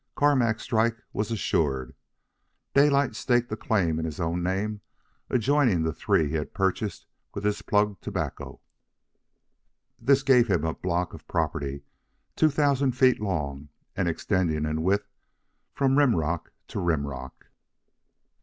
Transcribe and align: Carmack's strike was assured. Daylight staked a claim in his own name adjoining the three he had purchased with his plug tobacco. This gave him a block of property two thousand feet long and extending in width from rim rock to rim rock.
Carmack's 0.15 0.63
strike 0.63 0.97
was 1.13 1.29
assured. 1.29 1.93
Daylight 2.73 3.15
staked 3.15 3.51
a 3.51 3.55
claim 3.55 3.99
in 3.99 4.05
his 4.05 4.19
own 4.19 4.41
name 4.41 4.81
adjoining 5.29 5.83
the 5.83 5.93
three 5.93 6.27
he 6.27 6.33
had 6.33 6.55
purchased 6.55 7.05
with 7.35 7.43
his 7.43 7.61
plug 7.61 8.01
tobacco. 8.01 8.59
This 9.99 10.23
gave 10.23 10.47
him 10.47 10.63
a 10.65 10.73
block 10.73 11.13
of 11.13 11.27
property 11.27 11.83
two 12.35 12.49
thousand 12.49 12.93
feet 12.93 13.21
long 13.21 13.69
and 13.95 14.07
extending 14.09 14.65
in 14.65 14.81
width 14.81 15.05
from 15.71 15.95
rim 15.99 16.15
rock 16.15 16.51
to 16.69 16.79
rim 16.79 17.05
rock. 17.05 17.45